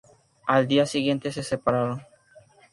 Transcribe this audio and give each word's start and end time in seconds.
Al 0.47 0.67
día 0.67 0.87
siguiente 0.87 1.31
se 1.31 1.43
separaron. 1.43 2.01